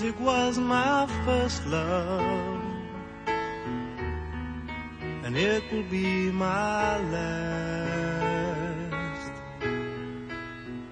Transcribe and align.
Music 0.00 0.20
was 0.20 0.56
my 0.58 1.06
first 1.26 1.66
love, 1.66 2.64
and 5.24 5.36
it 5.36 5.62
will 5.70 5.82
be 5.90 6.30
my 6.32 6.96
last. 6.96 8.00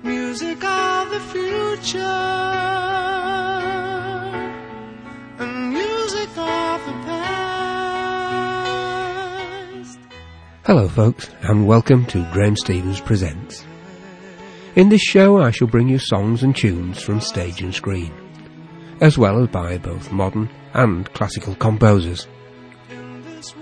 Music 0.03 0.63
of 0.63 1.11
the 1.11 1.21
future, 1.21 1.99
and 5.39 5.73
music 5.73 6.29
of 6.37 6.85
the 6.85 6.93
past. 7.07 7.59
Hello, 10.67 10.87
folks, 10.87 11.31
and 11.45 11.67
welcome 11.67 12.05
to 12.05 12.31
Graham 12.31 12.57
Stevens 12.57 13.01
Presents. 13.01 13.65
In 14.77 14.91
this 14.91 15.01
show, 15.01 15.41
I 15.41 15.51
shall 15.51 15.69
bring 15.69 15.89
you 15.89 15.99
songs 15.99 16.43
and 16.43 16.55
tunes 16.55 17.01
from 17.01 17.23
stage 17.23 17.63
and 17.63 17.75
screen, 17.75 18.13
as 19.01 19.17
well 19.17 19.43
as 19.43 19.49
by 19.49 19.79
both 19.79 20.11
modern 20.13 20.49
and 20.75 21.13
classical 21.13 21.55
composers. 21.55 22.27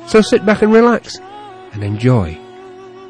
So 0.06 0.20
sit 0.20 0.46
back 0.46 0.62
and 0.62 0.72
relax 0.72 1.18
and 1.72 1.82
enjoy 1.82 2.38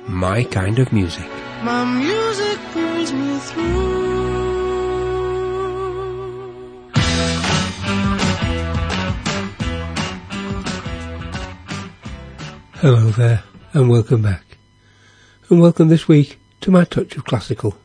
my 0.09 0.45
kind 0.45 0.79
of 0.79 0.93
music. 0.93 1.29
My 1.63 1.85
music 1.85 2.59
pulls 2.73 3.13
me 3.13 3.39
through. 3.39 3.97
Hello 12.81 13.11
there, 13.11 13.43
and 13.73 13.89
welcome 13.89 14.23
back. 14.23 14.59
And 15.49 15.61
welcome 15.61 15.89
this 15.89 16.07
week 16.07 16.39
to 16.61 16.71
my 16.71 16.85
touch 16.85 17.17
of 17.17 17.25
classical. 17.25 17.77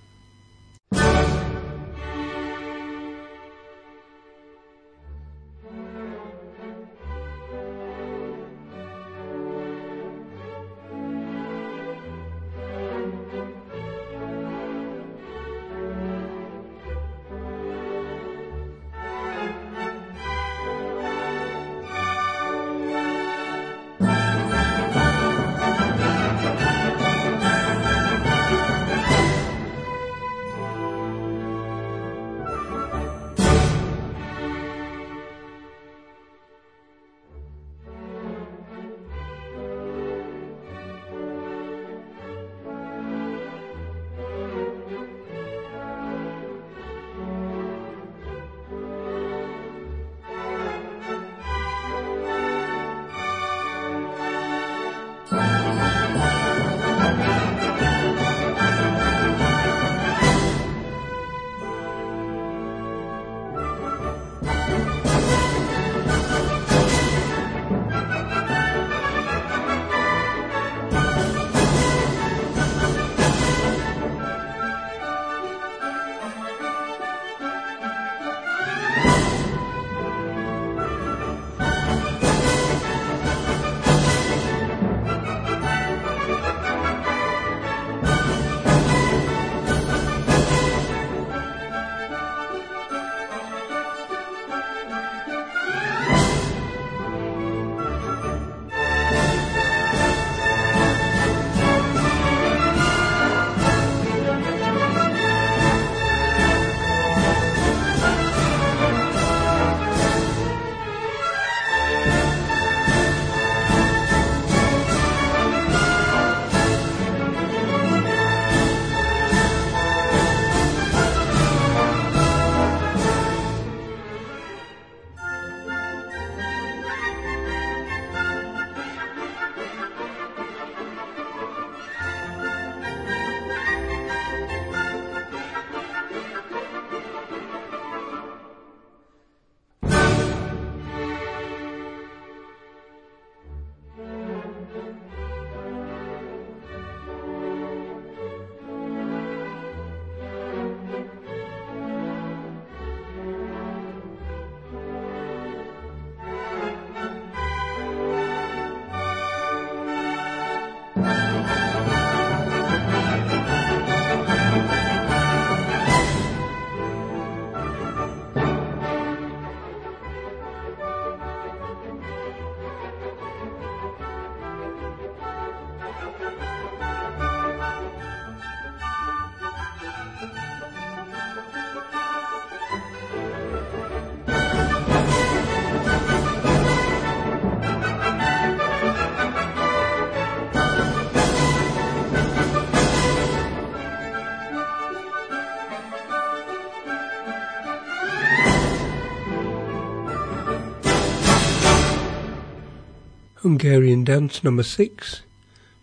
Hungarian 203.61 204.03
Dance 204.03 204.43
Number 204.43 204.63
6, 204.63 205.21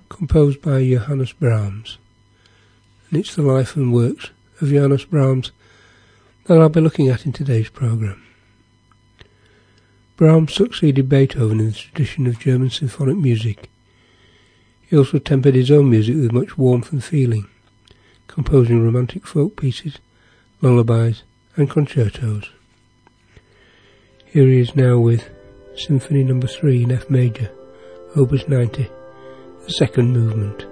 composed 0.09 0.61
by 0.61 0.85
Johannes 0.85 1.33
Brahms. 1.33 1.99
And 3.09 3.21
it's 3.21 3.37
the 3.37 3.43
life 3.43 3.77
and 3.77 3.95
works 3.95 4.31
of 4.61 4.71
Johannes 4.71 5.05
Brahms 5.05 5.53
that 6.47 6.59
I'll 6.59 6.71
be 6.71 6.81
looking 6.81 7.07
at 7.07 7.25
in 7.25 7.33
today's 7.33 7.69
programme. 7.69 8.21
Brahms 10.17 10.55
succeeded 10.55 11.09
Beethoven 11.09 11.61
in 11.61 11.67
the 11.67 11.73
tradition 11.73 12.27
of 12.27 12.41
German 12.41 12.71
symphonic 12.71 13.17
music. 13.17 13.71
He 14.81 14.97
also 14.97 15.21
tempered 15.21 15.55
his 15.55 15.71
own 15.71 15.89
music 15.89 16.17
with 16.17 16.33
much 16.33 16.59
warmth 16.59 16.91
and 16.91 17.05
feeling, 17.05 17.47
composing 18.27 18.83
romantic 18.83 19.25
folk 19.25 19.55
pieces, 19.55 19.99
lullabies 20.61 21.23
and 21.55 21.71
concertos. 21.71 22.51
Here 24.27 24.49
he 24.49 24.59
is 24.59 24.75
now 24.75 24.99
with 24.99 25.31
Symphony 25.77 26.25
No. 26.25 26.41
3 26.41 26.83
in 26.83 26.91
F 26.91 27.09
major, 27.09 27.53
Opus 28.16 28.49
90, 28.49 28.90
the 29.64 29.70
second 29.72 30.12
movement. 30.12 30.68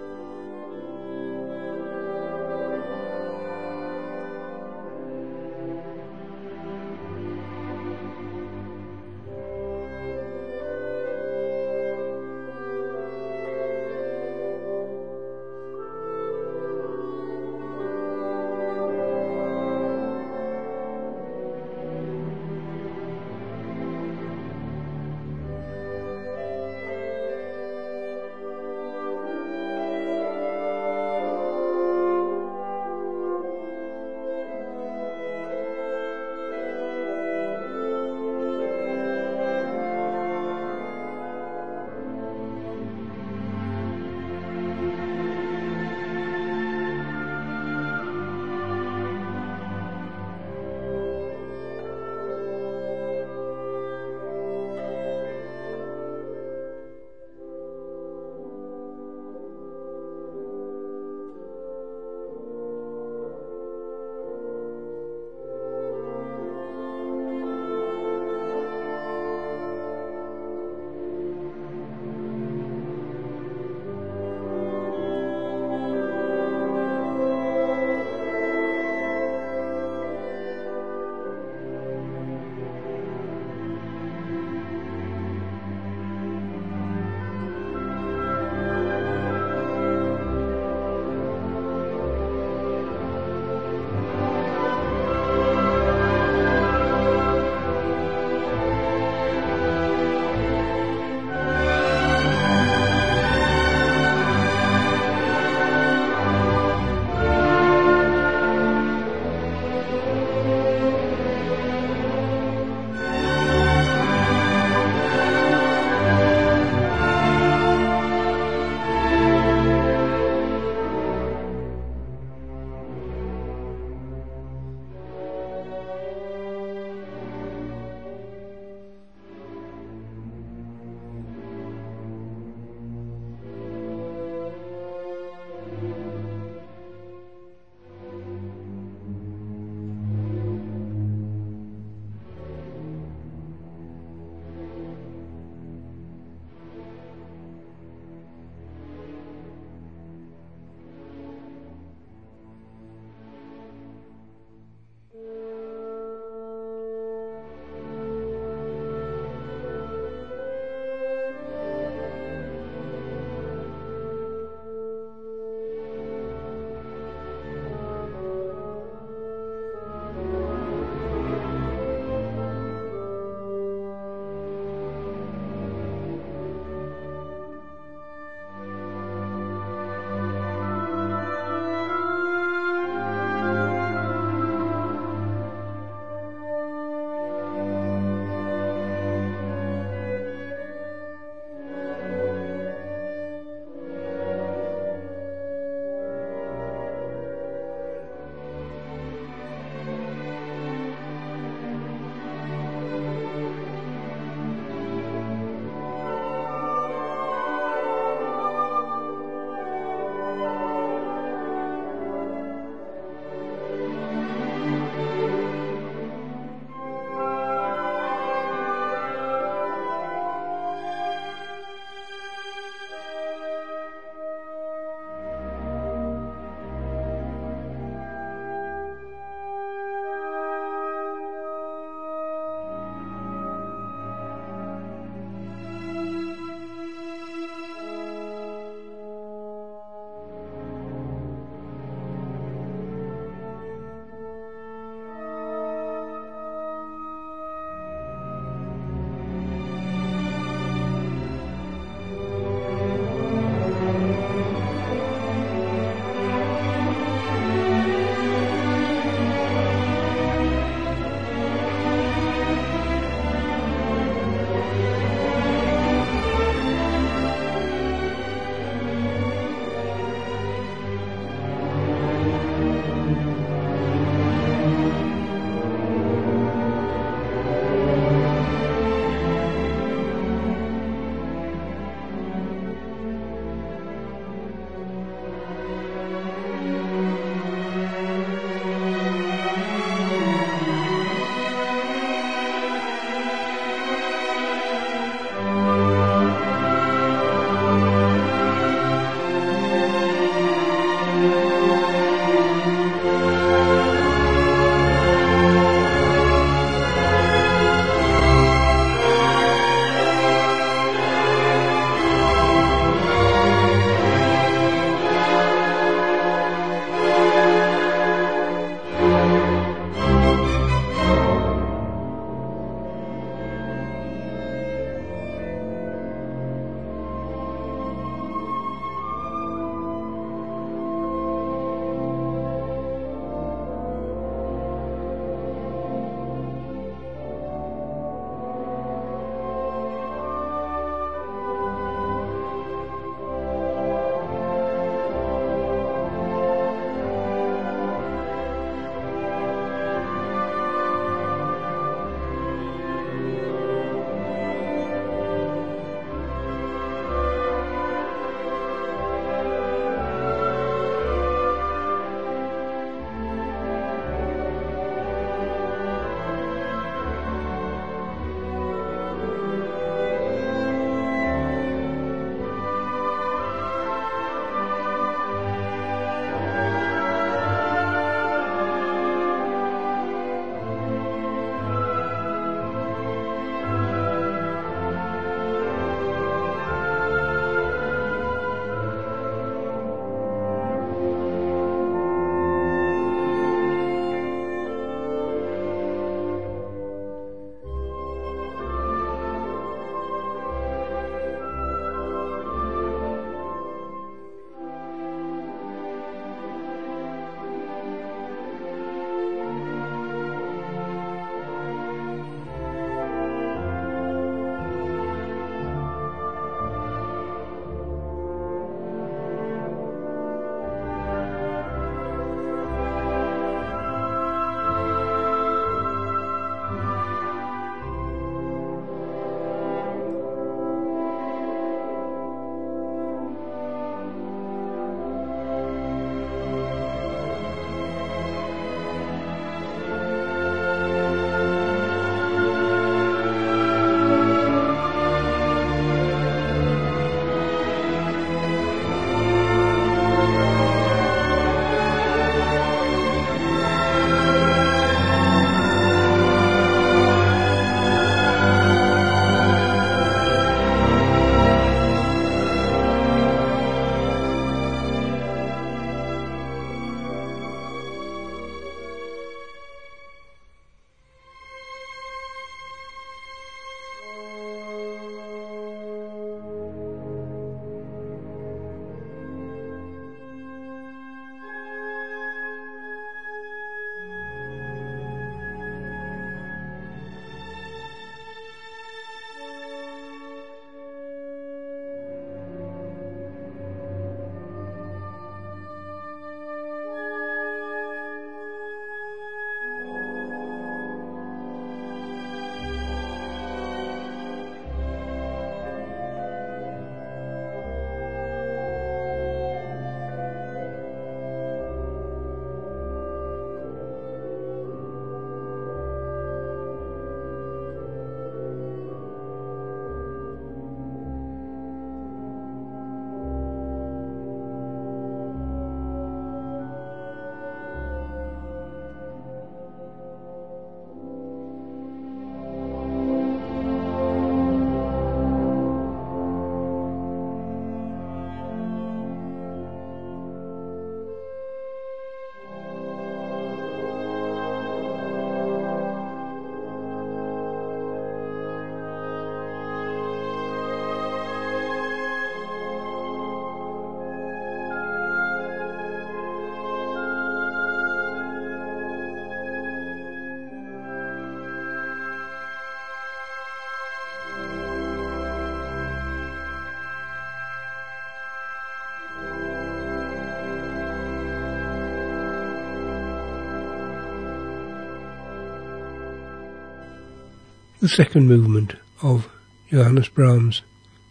The 577.86 577.94
second 577.94 578.26
movement 578.26 578.74
of 579.00 579.28
Johannes 579.70 580.08
Brahms' 580.08 580.62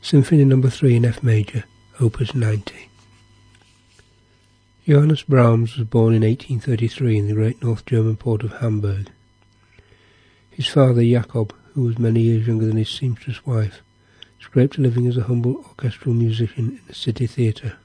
Symphony 0.02 0.44
No. 0.44 0.62
3 0.62 0.98
in 0.98 1.06
F 1.06 1.24
major, 1.24 1.64
Opus 2.02 2.36
90. 2.36 2.90
Johannes 4.86 5.24
Brahms 5.24 5.78
was 5.78 5.88
born 5.88 6.14
in 6.14 6.24
1833 6.24 7.18
in 7.18 7.28
the 7.28 7.34
great 7.34 7.64
North 7.64 7.86
German 7.86 8.18
port 8.18 8.44
of 8.44 8.58
Hamburg. 8.58 9.10
His 10.50 10.68
father, 10.68 11.02
Jakob, 11.02 11.56
who 11.76 11.84
was 11.84 11.98
many 11.98 12.20
years 12.20 12.46
younger 12.46 12.66
than 12.66 12.76
his 12.76 12.90
seamstress 12.90 13.46
wife, 13.46 13.82
scraped 14.42 14.78
a 14.78 14.82
living 14.82 15.08
as 15.08 15.16
a 15.16 15.24
humble 15.24 15.56
orchestral 15.56 16.14
musician 16.14 16.72
in 16.72 16.82
the 16.90 16.94
city 16.94 17.26
theatre. 17.26 17.78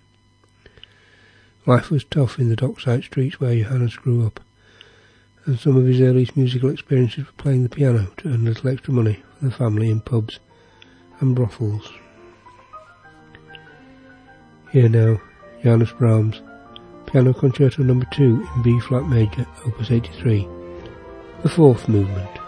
Life 1.64 1.92
was 1.92 2.02
tough 2.02 2.40
in 2.40 2.48
the 2.48 2.56
dockside 2.56 3.04
streets 3.04 3.38
where 3.38 3.54
Johannes 3.54 3.94
grew 3.94 4.26
up, 4.26 4.40
and 5.50 5.58
some 5.58 5.76
of 5.76 5.84
his 5.84 6.00
earliest 6.00 6.36
musical 6.36 6.70
experiences 6.70 7.26
were 7.26 7.32
playing 7.32 7.64
the 7.64 7.68
piano 7.68 8.06
to 8.16 8.28
earn 8.28 8.46
a 8.46 8.50
little 8.50 8.70
extra 8.70 8.94
money 8.94 9.20
for 9.36 9.46
the 9.46 9.50
family 9.50 9.90
in 9.90 10.00
pubs 10.00 10.38
and 11.18 11.34
brothels. 11.34 11.92
Here 14.70 14.88
now, 14.88 15.20
Johannes 15.60 15.90
Brahms, 15.90 16.40
Piano 17.06 17.32
Concerto 17.32 17.82
No. 17.82 18.00
2 18.12 18.48
in 18.54 18.62
B-flat 18.62 19.08
major, 19.08 19.44
Opus 19.66 19.90
83, 19.90 20.46
the 21.42 21.48
fourth 21.48 21.88
movement. 21.88 22.39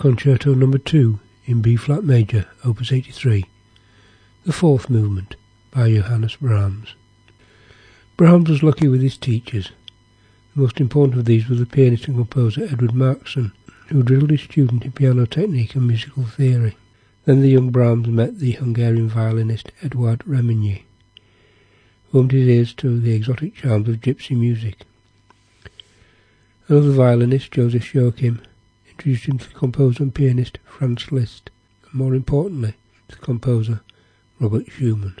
Concerto 0.00 0.54
Number 0.54 0.78
2 0.78 1.20
in 1.44 1.60
B-flat 1.60 2.04
major, 2.04 2.46
Opus 2.64 2.90
83. 2.90 3.44
The 4.46 4.52
fourth 4.54 4.88
movement 4.88 5.36
by 5.70 5.92
Johannes 5.92 6.36
Brahms. 6.36 6.94
Brahms 8.16 8.48
was 8.48 8.62
lucky 8.62 8.88
with 8.88 9.02
his 9.02 9.18
teachers. 9.18 9.72
The 10.54 10.62
most 10.62 10.80
important 10.80 11.18
of 11.18 11.26
these 11.26 11.50
was 11.50 11.58
the 11.58 11.66
pianist 11.66 12.08
and 12.08 12.16
composer 12.16 12.64
Edward 12.64 12.94
Marxsen, 12.94 13.52
who 13.88 14.02
drilled 14.02 14.30
his 14.30 14.40
student 14.40 14.86
in 14.86 14.92
piano 14.92 15.26
technique 15.26 15.74
and 15.74 15.86
musical 15.86 16.24
theory. 16.24 16.78
Then 17.26 17.42
the 17.42 17.50
young 17.50 17.68
Brahms 17.68 18.08
met 18.08 18.38
the 18.38 18.52
Hungarian 18.52 19.10
violinist 19.10 19.70
Eduard 19.82 20.20
Remenyi, 20.20 20.84
who 22.10 22.20
opened 22.20 22.32
his 22.32 22.48
ears 22.48 22.72
to 22.76 22.98
the 22.98 23.12
exotic 23.12 23.54
charms 23.54 23.86
of 23.86 23.96
gypsy 23.96 24.34
music. 24.34 24.78
Another 26.68 26.92
violinist, 26.92 27.52
Joseph 27.52 27.94
Joachim, 27.94 28.40
introduced 29.00 29.28
him 29.28 29.38
to 29.38 29.48
the 29.48 29.58
composer 29.58 30.02
and 30.02 30.14
pianist 30.14 30.58
Franz 30.62 31.10
Liszt, 31.10 31.48
and 31.86 31.94
more 31.94 32.14
importantly, 32.14 32.74
to 33.08 33.16
the 33.16 33.22
composer 33.22 33.80
Robert 34.38 34.70
Schumann. 34.70 35.16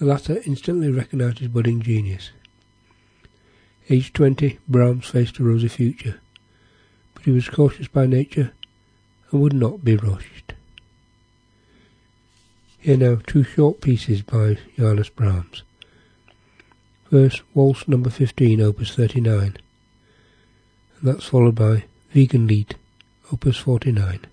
The 0.00 0.06
latter 0.06 0.42
instantly 0.44 0.90
recognized 0.90 1.38
his 1.38 1.46
budding 1.46 1.80
genius. 1.80 2.32
Aged 3.88 4.14
20, 4.14 4.58
Brahms 4.66 5.06
faced 5.06 5.38
a 5.38 5.44
rosy 5.44 5.68
future, 5.68 6.18
but 7.14 7.24
he 7.24 7.30
was 7.30 7.48
cautious 7.48 7.86
by 7.86 8.06
nature 8.06 8.50
and 9.30 9.40
would 9.40 9.52
not 9.52 9.84
be 9.84 9.94
rushed. 9.94 10.54
Here 12.80 12.96
now 12.96 13.20
two 13.28 13.44
short 13.44 13.80
pieces 13.80 14.22
by 14.22 14.58
Johannes 14.76 15.10
Brahms. 15.10 15.62
First, 17.08 17.42
Waltz 17.54 17.86
number 17.86 18.10
15, 18.10 18.60
opus 18.60 18.96
39, 18.96 19.40
and 19.44 19.56
that's 21.00 21.26
followed 21.26 21.54
by 21.54 21.84
Wiegenlied, 22.12 22.76
opus 23.30 23.58
49. 23.58 24.29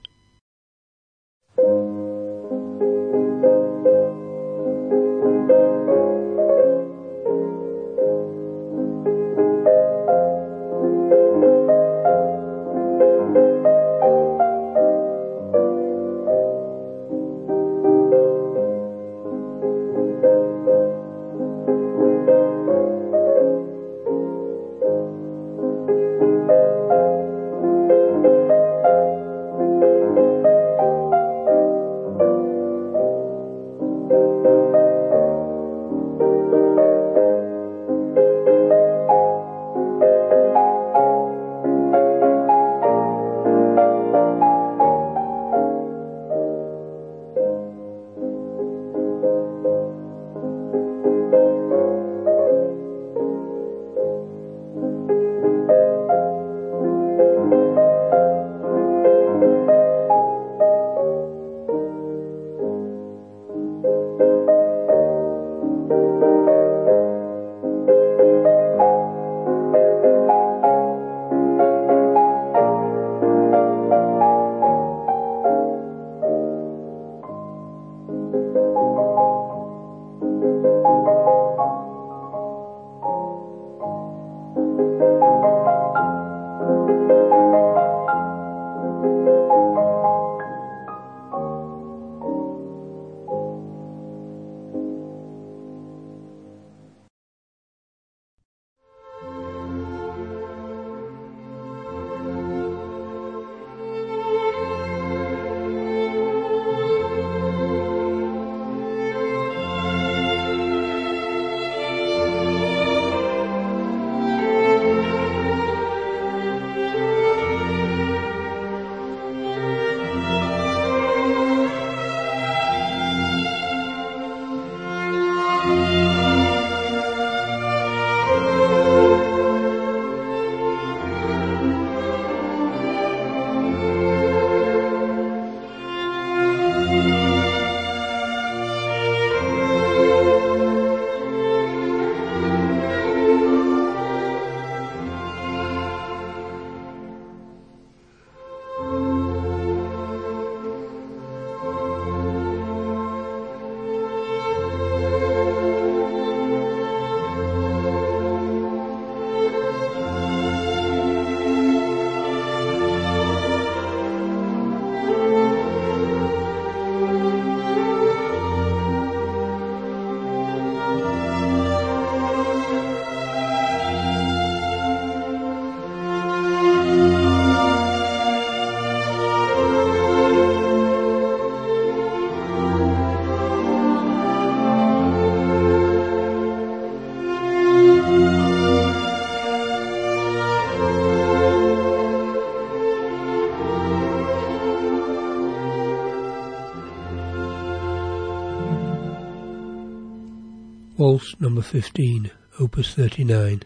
Waltz 201.18 201.42
number 201.42 201.64
15, 201.64 202.30
opus 202.60 202.94
39, 202.94 203.64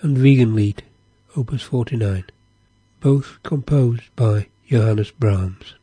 and 0.00 0.16
Wiegenlied, 0.16 0.78
opus 1.36 1.60
49, 1.60 2.24
both 2.98 3.38
composed 3.42 4.04
by 4.16 4.46
Johannes 4.66 5.10
Brahms. 5.10 5.74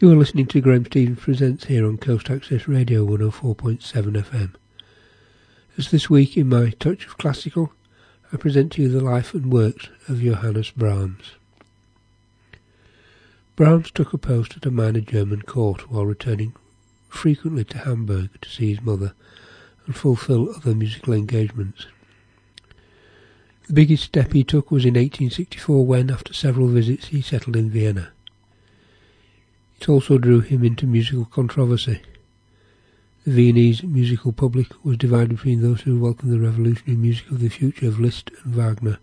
You 0.00 0.10
are 0.10 0.16
listening 0.16 0.46
to 0.46 0.60
Graham 0.60 0.84
Stevens 0.86 1.20
Presents 1.20 1.66
here 1.66 1.86
on 1.86 1.98
Coast 1.98 2.28
Access 2.28 2.66
Radio 2.66 3.06
104.7 3.06 3.80
FM. 3.80 4.54
As 5.78 5.92
this 5.92 6.10
week 6.10 6.36
in 6.36 6.48
my 6.48 6.70
Touch 6.70 7.06
of 7.06 7.16
Classical, 7.16 7.72
I 8.32 8.38
present 8.38 8.72
to 8.72 8.82
you 8.82 8.88
the 8.88 9.04
life 9.04 9.34
and 9.34 9.52
works 9.52 9.88
of 10.08 10.20
Johannes 10.20 10.72
Brahms. 10.72 11.36
Brahms 13.54 13.92
took 13.92 14.12
a 14.12 14.18
post 14.18 14.56
at 14.56 14.66
a 14.66 14.72
minor 14.72 15.00
German 15.00 15.42
court 15.42 15.92
while 15.92 16.06
returning 16.06 16.54
frequently 17.14 17.64
to 17.64 17.78
Hamburg 17.78 18.30
to 18.42 18.48
see 18.48 18.74
his 18.74 18.82
mother 18.82 19.14
and 19.86 19.96
fulfill 19.96 20.54
other 20.54 20.74
musical 20.74 21.14
engagements. 21.14 21.86
The 23.66 23.72
biggest 23.72 24.04
step 24.04 24.32
he 24.32 24.44
took 24.44 24.70
was 24.70 24.84
in 24.84 24.94
1864 24.94 25.86
when, 25.86 26.10
after 26.10 26.34
several 26.34 26.68
visits, 26.68 27.06
he 27.06 27.22
settled 27.22 27.56
in 27.56 27.70
Vienna. 27.70 28.12
It 29.80 29.88
also 29.88 30.18
drew 30.18 30.40
him 30.40 30.64
into 30.64 30.86
musical 30.86 31.24
controversy. 31.24 32.02
The 33.24 33.32
Viennese 33.32 33.82
musical 33.82 34.32
public 34.32 34.68
was 34.84 34.98
divided 34.98 35.30
between 35.30 35.62
those 35.62 35.80
who 35.82 35.98
welcomed 35.98 36.32
the 36.32 36.40
revolutionary 36.40 36.98
music 36.98 37.30
of 37.30 37.40
the 37.40 37.48
future 37.48 37.88
of 37.88 37.98
Liszt 37.98 38.30
and 38.44 38.54
Wagner, 38.54 38.98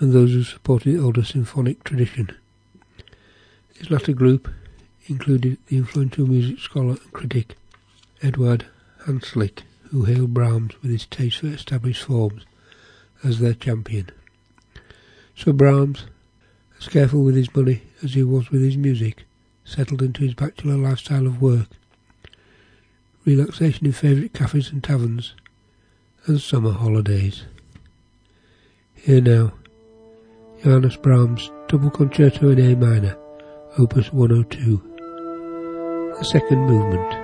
and 0.00 0.12
those 0.12 0.32
who 0.32 0.42
supported 0.42 0.96
the 0.96 1.02
older 1.02 1.22
symphonic 1.22 1.84
tradition. 1.84 2.34
This 3.78 3.90
latter 3.90 4.12
group 4.12 4.48
included 5.06 5.58
the 5.66 5.76
influential 5.76 6.26
music 6.26 6.58
scholar 6.58 6.96
and 7.02 7.12
critic 7.12 7.56
Edward 8.22 8.66
Hanslick, 9.06 9.62
who 9.90 10.04
hailed 10.04 10.34
Brahms 10.34 10.80
with 10.80 10.90
his 10.90 11.06
taste 11.06 11.38
for 11.38 11.48
established 11.48 12.04
forms 12.04 12.44
as 13.24 13.38
their 13.38 13.54
champion. 13.54 14.10
So 15.36 15.52
Brahms, 15.52 16.06
as 16.78 16.88
careful 16.88 17.22
with 17.22 17.36
his 17.36 17.54
money 17.54 17.82
as 18.02 18.14
he 18.14 18.22
was 18.22 18.50
with 18.50 18.62
his 18.62 18.76
music, 18.76 19.24
settled 19.64 20.02
into 20.02 20.22
his 20.22 20.34
bachelor 20.34 20.76
lifestyle 20.76 21.26
of 21.26 21.40
work, 21.40 21.68
relaxation 23.24 23.86
in 23.86 23.92
favourite 23.92 24.32
cafes 24.32 24.70
and 24.70 24.82
taverns, 24.82 25.34
and 26.26 26.40
summer 26.40 26.72
holidays. 26.72 27.44
Here 28.94 29.20
now, 29.20 29.52
Johannes 30.62 30.96
Brahms' 30.96 31.50
Double 31.66 31.90
Concerto 31.90 32.50
in 32.50 32.60
A 32.60 32.76
minor, 32.76 33.16
Opus 33.78 34.12
102, 34.12 34.76
the 34.76 34.91
second 36.22 36.66
movement. 36.66 37.21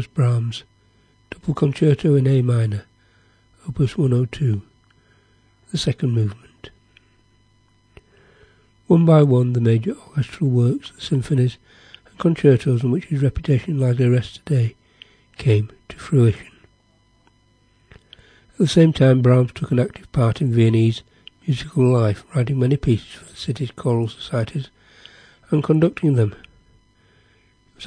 Johannes 0.00 0.14
Brahms, 0.14 0.62
Double 1.28 1.52
Concerto 1.52 2.14
in 2.14 2.26
A 2.26 2.40
minor, 2.40 2.84
Opus 3.68 3.98
102, 3.98 4.62
the 5.72 5.76
second 5.76 6.12
movement. 6.12 6.70
One 8.86 9.04
by 9.04 9.22
one, 9.22 9.52
the 9.52 9.60
major 9.60 9.94
orchestral 10.08 10.48
works, 10.48 10.90
the 10.92 11.02
symphonies 11.02 11.58
and 12.06 12.16
concertos 12.18 12.82
on 12.82 12.92
which 12.92 13.06
his 13.06 13.22
reputation 13.22 13.78
largely 13.78 14.08
rests 14.08 14.38
today, 14.38 14.74
came 15.36 15.70
to 15.90 15.98
fruition. 15.98 16.46
At 18.52 18.56
the 18.56 18.68
same 18.68 18.94
time, 18.94 19.20
Brahms 19.20 19.52
took 19.52 19.70
an 19.70 19.80
active 19.80 20.10
part 20.12 20.40
in 20.40 20.50
Viennese 20.50 21.02
musical 21.46 21.84
life, 21.84 22.24
writing 22.34 22.58
many 22.58 22.78
pieces 22.78 23.08
for 23.08 23.26
the 23.26 23.36
city's 23.36 23.70
choral 23.70 24.08
societies 24.08 24.70
and 25.50 25.62
conducting 25.62 26.14
them 26.14 26.34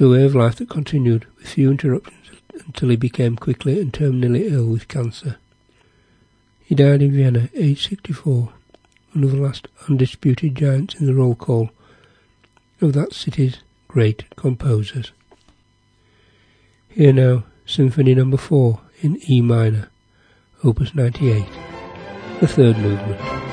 a 0.00 0.08
way 0.08 0.24
of 0.24 0.34
life 0.34 0.56
that 0.56 0.68
continued 0.68 1.24
with 1.36 1.46
few 1.46 1.70
interruptions 1.70 2.30
until 2.66 2.88
he 2.88 2.96
became 2.96 3.36
quickly 3.36 3.80
and 3.80 3.92
terminally 3.92 4.50
ill 4.50 4.66
with 4.66 4.88
cancer. 4.88 5.36
He 6.64 6.74
died 6.74 7.00
in 7.00 7.12
Vienna, 7.12 7.48
aged 7.54 7.88
64, 7.90 8.52
one 9.12 9.24
of 9.24 9.30
the 9.30 9.36
last 9.36 9.68
undisputed 9.88 10.56
giants 10.56 10.96
in 10.96 11.06
the 11.06 11.14
roll 11.14 11.36
call 11.36 11.70
of 12.80 12.92
that 12.94 13.12
city's 13.12 13.58
great 13.86 14.24
composers. 14.34 15.12
Here 16.88 17.12
now, 17.12 17.44
Symphony 17.64 18.14
Number 18.14 18.36
no. 18.36 18.42
4 18.42 18.80
in 19.02 19.20
E 19.30 19.40
minor, 19.40 19.90
Opus 20.64 20.94
98, 20.94 21.44
the 22.40 22.48
third 22.48 22.78
movement. 22.78 23.43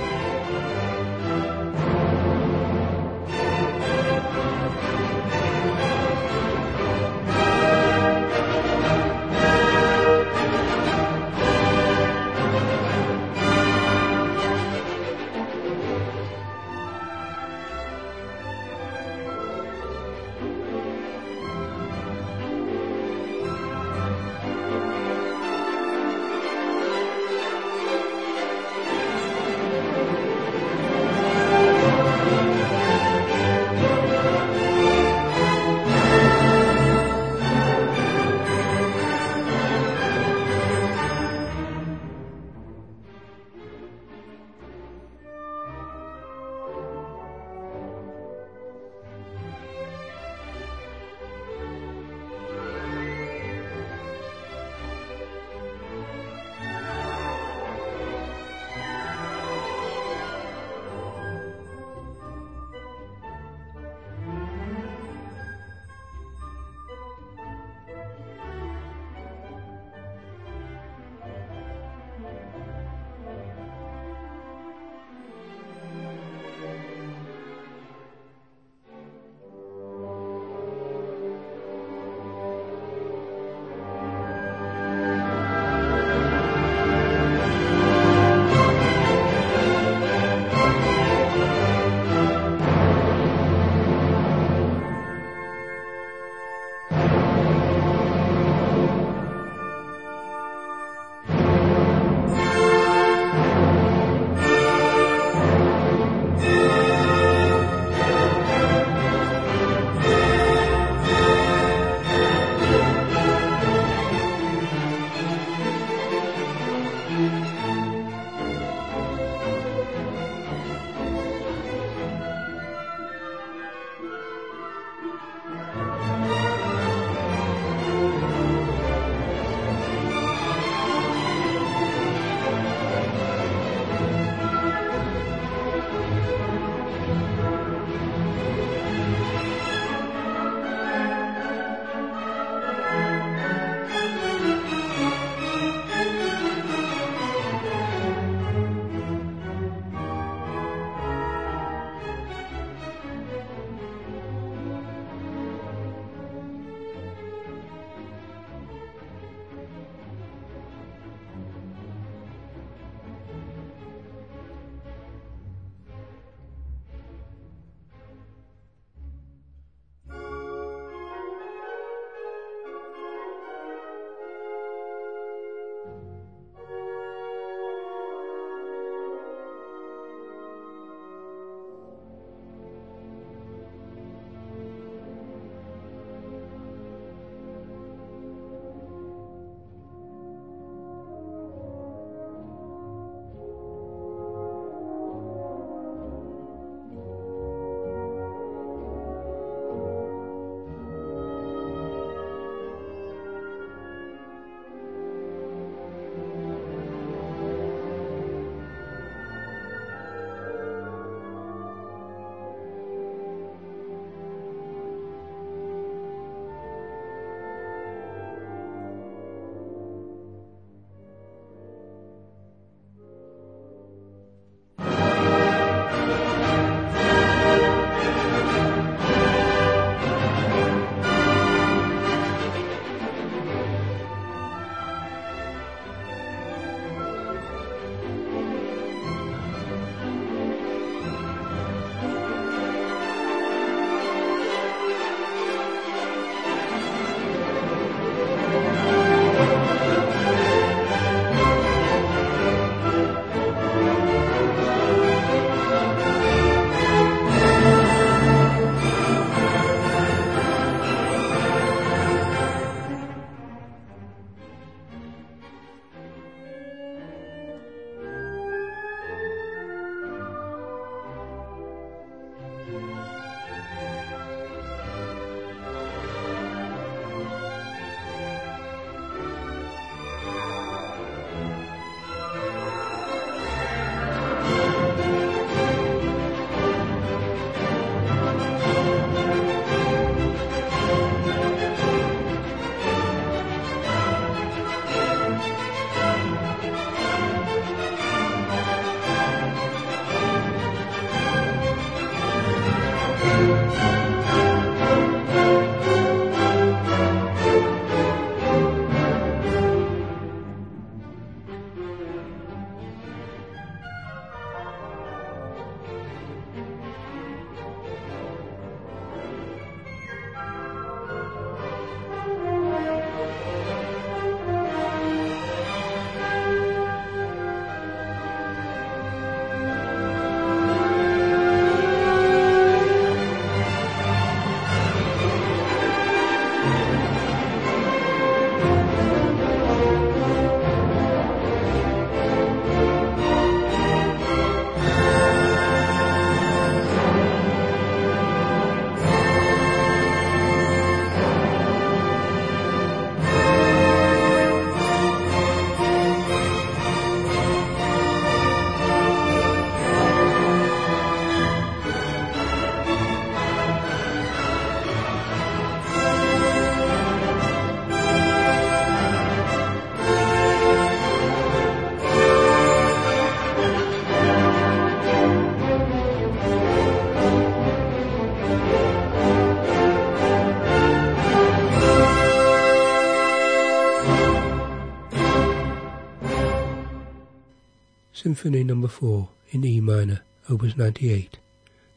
Symphony 388.22 388.64
No. 388.64 388.86
4 388.88 389.30
in 389.50 389.66
E 389.66 389.82
minor, 389.82 390.22
Opus 390.48 390.78
98, 390.78 391.40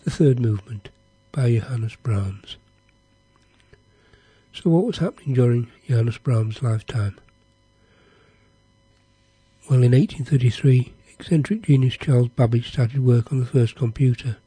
the 0.04 0.10
third 0.10 0.40
movement, 0.40 0.88
by 1.32 1.52
Johannes 1.52 1.96
Brahms. 1.96 2.56
So 4.54 4.70
what 4.70 4.86
was 4.86 4.96
happening 4.96 5.34
during 5.34 5.70
Johannes 5.86 6.16
Brahms' 6.16 6.62
lifetime? 6.62 7.18
Well, 9.68 9.82
in 9.82 9.92
1833, 9.92 10.94
eccentric 11.12 11.60
genius 11.60 11.98
Charles 11.98 12.28
Babbage 12.28 12.72
started 12.72 13.04
work 13.04 13.30
on 13.30 13.40
the 13.40 13.44
first 13.44 13.76
computer. 13.76 14.38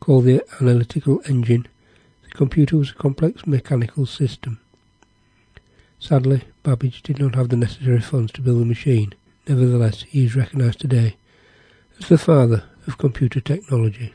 Called 0.00 0.24
the 0.24 0.42
Analytical 0.58 1.20
Engine, 1.28 1.68
the 2.22 2.30
computer 2.30 2.78
was 2.78 2.92
a 2.92 2.94
complex 2.94 3.46
mechanical 3.46 4.06
system. 4.06 4.58
Sadly, 5.98 6.44
Babbage 6.62 7.02
did 7.02 7.18
not 7.18 7.34
have 7.34 7.50
the 7.50 7.58
necessary 7.58 8.00
funds 8.00 8.32
to 8.32 8.40
build 8.40 8.62
the 8.62 8.64
machine. 8.64 9.12
Nevertheless, 9.50 10.02
he 10.02 10.26
is 10.26 10.36
recognised 10.36 10.78
today 10.78 11.16
as 11.98 12.08
the 12.08 12.18
father 12.18 12.62
of 12.86 12.98
computer 12.98 13.40
technology. 13.40 14.14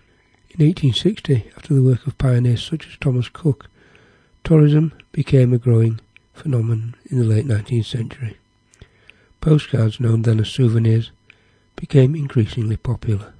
In 0.52 0.66
1860, 0.66 1.52
after 1.58 1.74
the 1.74 1.84
work 1.84 2.08
of 2.08 2.18
pioneers 2.18 2.64
such 2.64 2.88
as 2.88 2.96
Thomas 3.02 3.28
Cook, 3.28 3.70
tourism 4.46 4.94
became 5.12 5.52
a 5.52 5.58
growing 5.58 6.00
phenomenon 6.32 6.96
in 7.10 7.20
the 7.20 7.26
late 7.26 7.46
19th 7.46 7.84
century. 7.84 8.38
Postcards, 9.42 10.00
known 10.00 10.22
then 10.22 10.40
as 10.40 10.48
souvenirs, 10.48 11.12
became 11.76 12.16
increasingly 12.16 12.78
popular. 12.78 13.34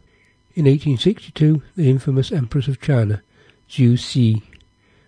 In 0.54 0.66
1862, 0.66 1.64
the 1.78 1.90
infamous 1.90 2.30
Empress 2.30 2.68
of 2.68 2.82
China, 2.82 3.22
Zhu 3.70 3.98
Xi, 3.98 4.44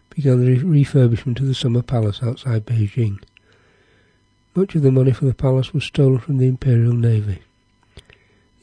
began 0.09 0.39
the 0.39 0.63
refurbishment 0.63 1.41
of 1.41 1.47
the 1.47 1.53
summer 1.53 1.81
palace 1.81 2.23
outside 2.23 2.65
Beijing. 2.65 3.19
Much 4.58 4.74
of 4.74 4.82
the 4.82 4.91
money 4.91 5.12
for 5.12 5.26
the 5.26 5.36
palace 5.36 5.72
was 5.72 5.84
stolen 5.84 6.18
from 6.18 6.39
the 6.39 6.47
Imperial 6.47 6.91
Navy. 6.91 7.43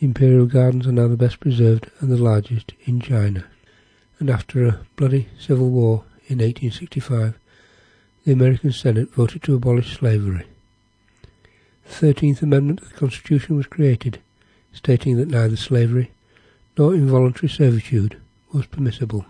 The 0.00 0.06
Imperial 0.06 0.46
Gardens 0.46 0.88
are 0.88 0.92
now 0.92 1.06
the 1.06 1.16
best 1.16 1.38
preserved 1.38 1.88
and 2.00 2.10
the 2.10 2.16
largest 2.16 2.72
in 2.84 3.00
China. 3.00 3.44
And 4.18 4.28
after 4.28 4.66
a 4.66 4.80
bloody 4.96 5.28
civil 5.38 5.70
war 5.70 6.02
in 6.26 6.38
1865, 6.38 7.38
the 8.24 8.32
American 8.32 8.72
Senate 8.72 9.14
voted 9.14 9.44
to 9.44 9.54
abolish 9.54 9.96
slavery. 9.96 10.44
The 11.86 12.12
13th 12.12 12.42
Amendment 12.42 12.82
of 12.82 12.88
the 12.88 12.96
Constitution 12.96 13.56
was 13.56 13.66
created, 13.66 14.18
stating 14.72 15.16
that 15.18 15.28
neither 15.28 15.56
slavery 15.56 16.10
nor 16.76 16.92
involuntary 16.92 17.48
servitude 17.48 18.20
was 18.52 18.66
permissible. 18.66 19.26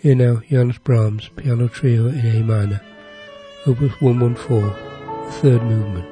Here 0.00 0.16
now 0.16 0.42
Johannes 0.50 0.78
Brahms 0.78 1.28
Piano 1.36 1.68
Trio 1.68 2.08
in 2.08 2.26
A 2.26 2.42
minor, 2.42 2.80
Opus 3.68 4.00
114, 4.00 4.91
the 4.91 4.91
third 5.40 5.62
movement. 5.62 6.11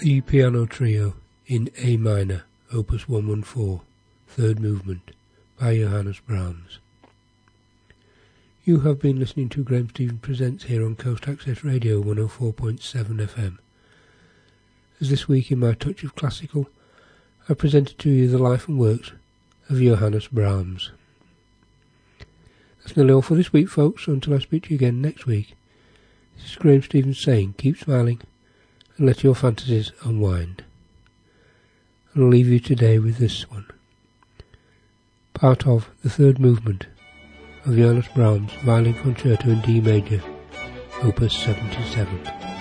The 0.00 0.22
Piano 0.22 0.64
Trio 0.64 1.12
in 1.46 1.68
A 1.76 1.98
minor, 1.98 2.44
Opus 2.72 3.06
114, 3.06 3.80
third 4.28 4.58
movement, 4.58 5.10
by 5.58 5.76
Johannes 5.76 6.20
Brahms. 6.20 6.78
You 8.64 8.80
have 8.80 8.98
been 8.98 9.20
listening 9.20 9.50
to 9.50 9.62
Graham 9.62 9.90
Stevens 9.90 10.20
Presents 10.22 10.64
here 10.64 10.86
on 10.86 10.96
Coast 10.96 11.28
Access 11.28 11.64
Radio 11.64 12.02
104.7 12.02 12.80
FM. 13.26 13.58
As 15.02 15.10
this 15.10 15.28
week 15.28 15.52
in 15.52 15.58
my 15.58 15.74
touch 15.74 16.02
of 16.02 16.14
classical, 16.14 16.70
I 17.46 17.52
presented 17.52 17.98
to 17.98 18.08
you 18.08 18.26
the 18.26 18.38
life 18.38 18.68
and 18.68 18.78
works 18.78 19.12
of 19.68 19.80
Johannes 19.82 20.28
Brahms. 20.28 20.92
That's 22.78 22.96
nearly 22.96 23.12
all 23.12 23.20
for 23.20 23.34
this 23.34 23.52
week, 23.52 23.68
folks, 23.68 24.06
until 24.06 24.32
I 24.32 24.38
speak 24.38 24.62
to 24.62 24.70
you 24.70 24.76
again 24.76 25.02
next 25.02 25.26
week. 25.26 25.54
This 26.36 26.52
is 26.52 26.56
Graham 26.56 26.80
Stevens 26.80 27.20
saying, 27.20 27.56
keep 27.58 27.76
smiling 27.76 28.22
and 29.00 29.06
let 29.06 29.24
your 29.24 29.34
fantasies 29.34 29.92
unwind. 30.04 30.62
And 32.12 32.24
I'll 32.24 32.28
leave 32.28 32.48
you 32.48 32.60
today 32.60 32.98
with 32.98 33.16
this 33.16 33.50
one. 33.50 33.64
Part 35.32 35.66
of 35.66 35.88
the 36.02 36.10
third 36.10 36.38
movement 36.38 36.86
of 37.64 37.76
Johannes 37.76 38.08
Brahms' 38.14 38.52
Violin 38.62 38.92
Concerto 38.92 39.48
in 39.48 39.62
D 39.62 39.80
major, 39.80 40.22
Opus 41.02 41.32
77. 41.32 42.59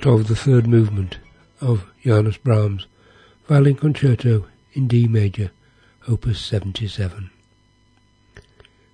Part 0.00 0.20
of 0.20 0.28
the 0.28 0.36
third 0.36 0.66
movement 0.66 1.18
of 1.60 1.84
Johannes 2.02 2.38
Brahms' 2.38 2.86
Violin 3.46 3.74
Concerto 3.74 4.46
in 4.72 4.88
D 4.88 5.06
major, 5.06 5.50
Opus 6.08 6.40
77. 6.40 7.30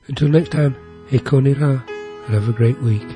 Until 0.09 0.29
next 0.29 0.51
time, 0.51 0.75
Ekon 1.11 1.47
Ira, 1.55 1.85
and 2.27 2.35
have 2.35 2.49
a 2.49 2.53
great 2.53 2.81
week. 2.83 3.07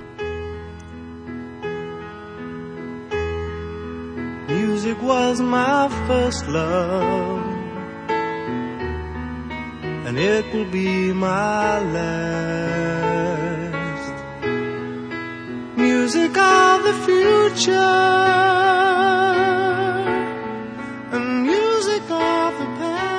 Music 4.48 5.02
was 5.02 5.40
my 5.40 5.88
first 6.06 6.46
love, 6.46 7.44
and 10.06 10.16
it 10.16 10.54
will 10.54 10.70
be 10.70 11.12
my 11.12 11.80
last. 11.80 13.59
Music 15.90 16.36
of 16.36 16.84
the 16.84 16.92
future, 17.04 17.72
and 21.10 21.42
music 21.42 22.02
of 22.02 22.58
the 22.60 22.66
past. 22.78 23.10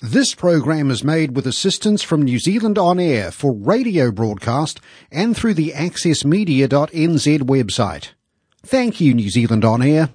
This 0.00 0.34
program 0.34 0.90
is 0.90 1.04
made 1.04 1.36
with 1.36 1.46
assistance 1.46 2.02
from 2.02 2.22
New 2.22 2.38
Zealand 2.38 2.78
On 2.78 2.98
Air 2.98 3.30
for 3.30 3.52
radio 3.52 4.10
broadcast 4.10 4.80
and 5.10 5.36
through 5.36 5.52
the 5.52 5.72
accessmedia.nz 5.72 7.38
website. 7.40 8.08
Thank 8.62 9.02
you, 9.02 9.12
New 9.12 9.28
Zealand 9.28 9.66
On 9.66 9.82
Air. 9.82 10.08